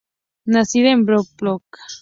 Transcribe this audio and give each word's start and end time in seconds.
Nacida 0.45 0.89
en 0.93 1.05
Blackpool. 1.05 1.61